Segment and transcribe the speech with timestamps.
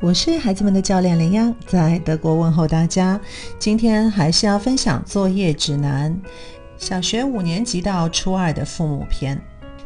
[0.00, 3.18] 我是孩子们的教练林央，在德国问候大家。
[3.58, 6.14] 今天还是要分享作业指南，
[6.76, 9.40] 小学五年级到初二的父母篇。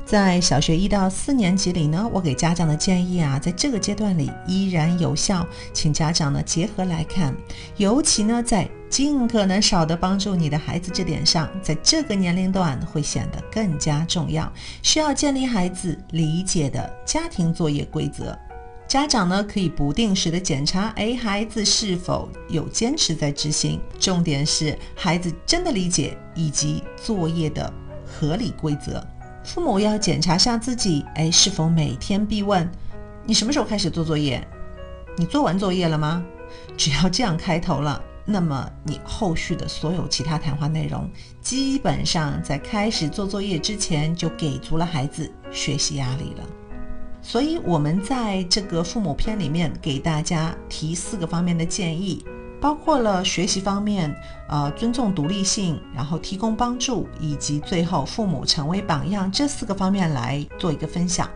[0.04, 7.37] 在小学一到四年级里呢，我给家长的建议啊，在这个阶段里依然有效，请家长呢结合来看，
[7.77, 14.51] 尤其呢在尽可能少的帮助你的孩子这点上，在这个年龄段会显得更加重要，
[14.83, 18.37] 需要建立孩子理解的家庭作业规则。
[18.88, 23.79] 家长呢可以不定时的检查，哎，孩子是否有坚持在执行？
[24.01, 27.70] 重点是孩子真的理解以及作业的
[28.06, 29.06] 合理规则。
[29.45, 32.66] 父母要检查下自己，哎，是否每天必问：
[33.27, 34.43] 你什么时候开始做作业？
[35.18, 36.24] 你做完作业了吗？
[36.74, 41.10] 只要这样开头了，那么你后续的所有其他谈话内容，
[41.43, 46.46] 基本上在开始做作业之前就给足了孩子学习压力了。
[47.21, 52.25] 所以，我们在这个父母篇里面给大家提四个方面的建议。
[52.60, 54.13] 包括了学习方面，
[54.49, 61.30] 呃，尊重独立性，然后提供帮助，以及最后父母成为榜样这四个方面来做一个分享。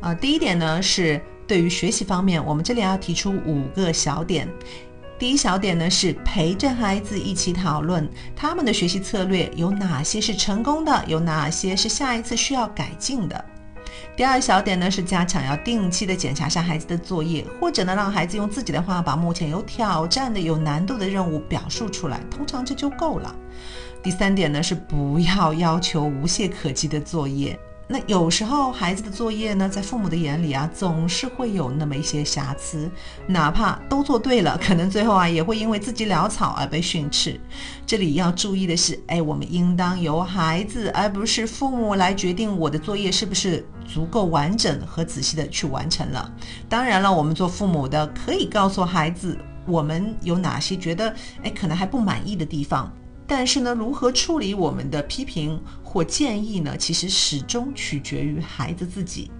[0.00, 4.46] 啊，第一点呢是对于学习方面，我们这里要提出五个小点。
[5.18, 13.42] 第一小点呢是陪着孩子一起讨论他们的学习策略有哪些是成功的，有哪些是下一次需要改进的。
[14.16, 23.34] 第二小点呢是加强要定期的检查下孩子的作业，或者呢让孩子用自己的话把目前有挑战的、有难度的任务表述出来，通常这就够了。
[24.02, 27.58] 第三点呢是不要要求无懈可击的作业。
[27.90, 32.90] 那有时候孩子的作业呢，在父母的眼里啊，总是会有那么一些瑕疵，
[33.26, 37.40] 哪怕都做对了，可能最后啊，也会因为自己潦草而被训斥。
[37.86, 46.30] 这里要注意的是，哎，我们应当由孩子而不是父母来决定我的作业是不是足够完整和仔细的去完成了。
[46.68, 52.92] 当然了，我们做父母的可以告诉孩子，我们有哪些觉得哎可能还不满意的地方。
[53.28, 56.74] 但是呢，如何处理我们的批评或建议呢？
[56.76, 59.30] 其实始终取决于孩子自己。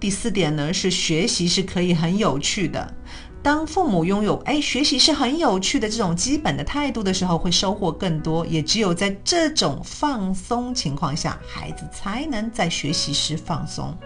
[0.00, 2.94] 第四点呢，是学习是可以很有趣的。
[3.42, 8.44] 当父母拥有“哎，学习是很有趣的”这种基本的态度的时候，会收获更多。
[8.46, 13.96] 也只有在这种放松情况下，孩子才能在学习时放松。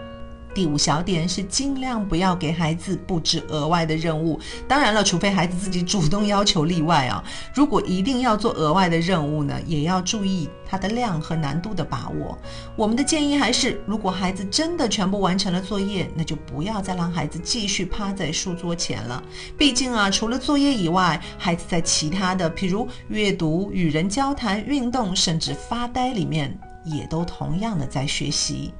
[0.53, 4.39] 第五小点是尽量不要给孩子布置额外的任务。
[4.67, 7.23] 当然了，除非孩子自己主动要求例外啊。
[7.53, 12.37] 如果一定要做额外的任务呢，也要注意它的量和难度的把握。
[12.75, 19.23] 我们的建议还是，如果孩子真的全部完成了作业，那就不要再让孩子继续趴在书桌前了。
[19.57, 28.73] 毕竟啊，除了作业以外，孩子在其他的，譬如阅读、与人交谈、运动，甚至发呆里面，也都同样的在学习。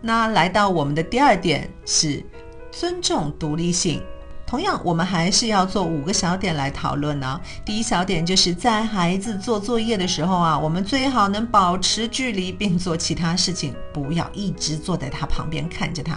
[0.00, 2.24] 那来到我们的第二点是
[2.70, 4.02] 尊重独立性。
[4.46, 7.38] 同样，我们还是要做五个小点来讨论呢。
[7.66, 16.16] 第一小点就是在孩子做作业的时候啊，我们最好能保持距离，并做其他事情，不要一直坐在他旁边看着他。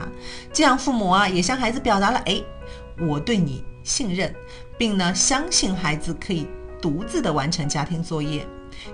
[0.53, 2.41] 这样父母啊也向孩子表达了，哎，
[2.99, 4.33] 我对你信任，
[4.77, 6.47] 并呢相信孩子可以
[6.81, 8.47] 独自的完成家庭作业。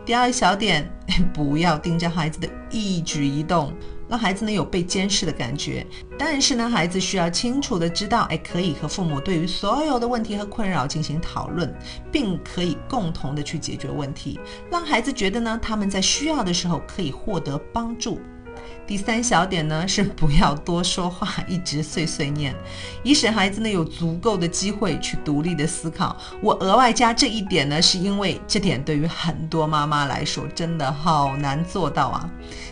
[0.04, 0.92] 第二小点，
[1.32, 3.72] 不要盯着孩子的一举一动。
[4.10, 5.86] 让孩子呢有被监视的感觉，
[6.18, 11.74] 但是呢，孩子需要清楚的知道，哎，可以和父母对于所有的问题和困扰进行讨论，
[12.12, 14.40] 并可以共同的去解决问题，
[14.72, 18.20] 让孩子觉得呢，他们在需要的时候可以获得帮助。
[18.86, 22.56] 第三小点呢是不要多说话，一直碎碎念，
[23.04, 26.16] 以使孩子呢有足够的机会去独立的思考。
[26.42, 32.30] 我额外加这一点呢，是因为这点对于很多妈妈来说真的好难做到啊。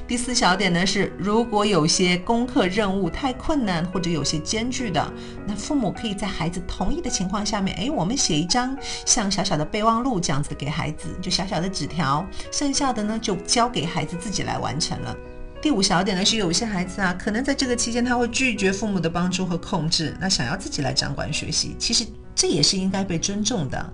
[0.08, 5.14] 第四小点呢是，如果有些功课任务太困难或者有些艰巨的，
[5.46, 8.74] 那父母可以在孩子同意的情况下面，哎，我们写一张
[9.06, 15.14] 像小小的备忘录这样子给孩子，就小小的纸条，剩下的呢就交给孩子自己来完成了。
[15.66, 22.06] 第五小点呢，是有一些孩子啊，可能在这个期间他会拒绝父母的帮助和控制，那想要自己来掌管学习，其实
[22.36, 23.94] 这也是应该被尊重的。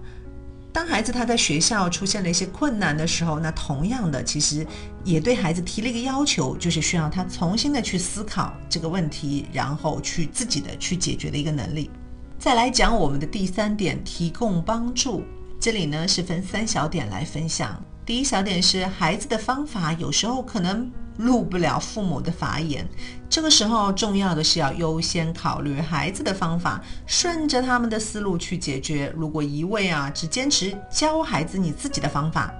[0.73, 4.67] 当孩子他在学校出现了一些困难的时候，那同样的，其实
[5.05, 11.89] 也对孩子提了一个要求，就是需要他重新的去思考这个问题，然后去自己的去解决的一个能力。
[12.37, 15.23] 再来讲我们的第三点，提供帮助，
[15.57, 17.81] 这里呢是分三小点来分享。
[18.05, 20.91] 第一小点是孩子的方法，有时候可能。
[21.17, 22.87] 入不了父母的法眼，
[23.29, 29.13] 这个时候重要的是要优先考虑孩子的方法，顺着他们的思路去解决。
[29.15, 32.53] 如果一味啊只坚持教孩子你自己的方法，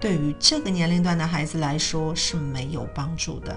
[0.00, 3.54] 对于这个年龄段的孩子来说是没有帮助的。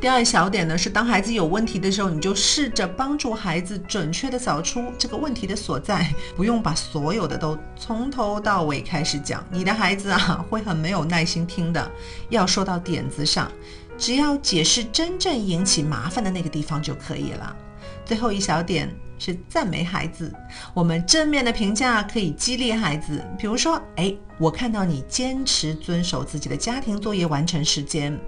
[0.00, 9.42] 第二小点呢是，当孩子有问题的时候，你就试着帮助孩子准确的找出这个问题的所在， 不用把所有的都从头到尾开始讲。
[9.50, 11.90] 你的孩子啊会很没有耐心听的，
[12.28, 13.50] 要说到点子上，
[13.96, 17.56] 只要解释真正引起麻烦的那个地方就可以了。
[18.04, 20.32] 最后一小点是赞美孩子，
[20.74, 28.18] 我们正面的评价可以激励孩子，比如说，哎，我看到你坚持遵守自己的家庭作业完成时间。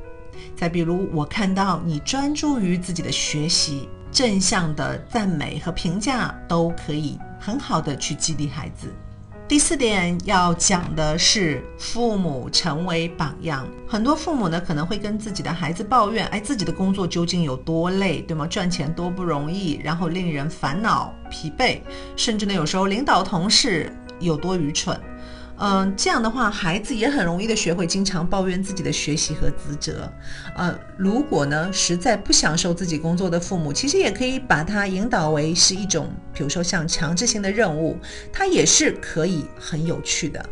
[0.54, 8.92] 再比如，我看到你专注于自己的学习，正向的赞美和评价都可以很好的去激励孩子。
[9.48, 13.64] 第四点要讲的是父母成为榜样。
[13.86, 18.44] 很多父母呢可能会跟自己的孩子抱怨，哎，自己的工作究竟有多累，对吗？
[18.44, 21.80] 赚钱多不容易，然后令人烦恼、疲惫，
[22.16, 25.00] 甚至呢有时候领导同事有多愚蠢。
[25.58, 30.12] 嗯，这样的话，孩子也很容易的学会经常抱怨自己的学习和职责。
[30.54, 37.96] 呃，如果呢实在不享受自己工作的父母，其实也可以把它引导为是一种，比如说像强制性的任务，
[38.32, 40.46] 它也是可以很有趣的，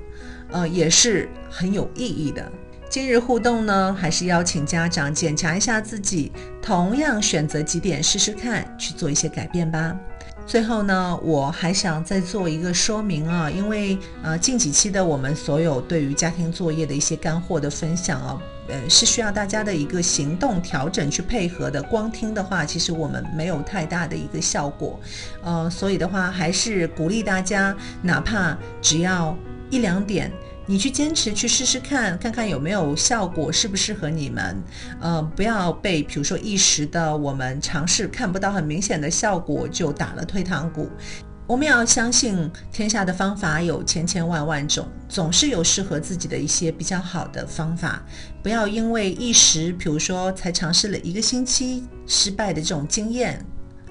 [0.50, 2.50] 呃，也是很有意义的。
[2.88, 6.30] 今日互动呢，还是邀请家长检查一下自己，
[6.62, 9.94] 同样选择几点试试看，去做一些改变吧。
[10.46, 18.38] 最后呢，我还想再做一个说明啊，因为呃近几期的我们所有对于家庭作业的一些干货的分享啊，
[18.68, 25.00] 呃是需要大家的一个行动调整去配合的，光听的话其实我们没有太大的一个效果，
[25.42, 29.36] 呃所以的话还是鼓励大家，哪怕只要
[29.70, 30.30] 一两点。
[30.66, 34.62] 你去坚持去试试看，看看有没有效果，适不适合你们？
[35.00, 40.88] 呃，不要被比如说一时的我们尝试看不到很明显的效果就打了退堂鼓。
[41.46, 48.02] 我们要相信天下的方法有千千万万种，总是有适合自己的一些比较好的方法。
[48.42, 53.44] 不要因为一时，比如说才尝试了一个星期失败的这种经验，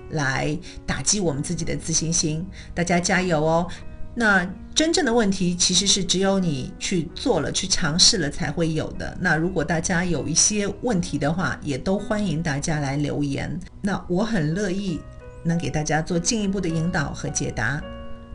[0.10, 2.44] 来打击我们自己的自信心。
[2.74, 3.68] 大家加油哦！
[4.16, 9.18] 那真正的问题其实是只有你去做了、去尝试了才会有的。
[9.20, 13.60] 那如果大家有一些问题的话，也都欢迎大家来留言。
[13.82, 15.00] 那我很乐意
[15.44, 17.82] 能给大家做进一步的引导和解答。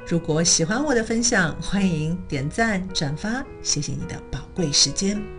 [0.07, 5.38] 如果喜欢我的分享，欢迎点赞转发，谢谢你的宝贵时间。